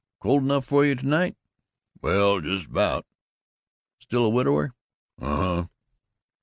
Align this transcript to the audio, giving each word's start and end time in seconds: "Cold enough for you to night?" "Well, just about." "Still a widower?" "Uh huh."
"Cold 0.19 0.41
enough 0.41 0.65
for 0.65 0.83
you 0.83 0.95
to 0.95 1.05
night?" 1.05 1.35
"Well, 2.01 2.41
just 2.41 2.65
about." 2.65 3.05
"Still 3.99 4.25
a 4.25 4.29
widower?" 4.29 4.73
"Uh 5.21 5.35
huh." 5.63 5.67